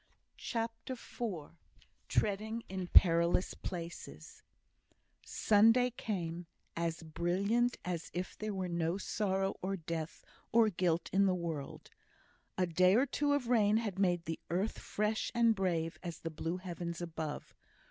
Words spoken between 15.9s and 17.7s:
as the blue heavens above.